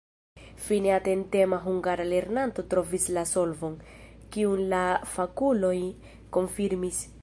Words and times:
Fine 0.67 0.93
atentema 0.95 1.59
hungara 1.65 2.07
lernanto 2.13 2.65
trovis 2.73 3.07
la 3.19 3.27
solvon, 3.35 3.77
kiun 4.37 4.67
la 4.75 4.83
fakuloj 5.17 5.77
konfirmis. 6.39 7.09